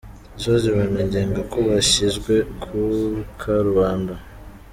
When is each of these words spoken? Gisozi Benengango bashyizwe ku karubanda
Gisozi 0.35 0.67
Benengango 0.75 1.57
bashyizwe 1.69 2.33
ku 2.63 2.77
karubanda 3.39 4.13